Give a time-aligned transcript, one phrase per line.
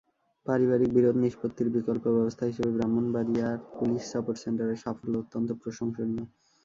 [0.45, 6.25] পারিবারিক বিরোধ নিষ্পত্তির বিকল্প ব্যবস্থা হিসেবে ব্রাহ্মণবাড়িয়ার পুলিশ সাপোর্ট সেন্টারের সাফল্য অত্যন্ত প্রশংসনীয়।